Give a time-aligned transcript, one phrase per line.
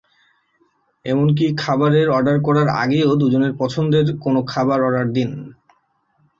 [1.05, 5.29] এমনকি খাবারের অর্ডার করার আগেও দুজনের পছন্দের কোনো খাবার অর্ডার দিন।